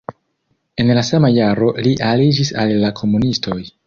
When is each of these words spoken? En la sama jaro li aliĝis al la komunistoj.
En 0.83 0.87
la 0.99 1.03
sama 1.09 1.29
jaro 1.35 1.69
li 1.87 1.91
aliĝis 2.13 2.51
al 2.65 2.73
la 2.85 2.91
komunistoj. 3.01 3.59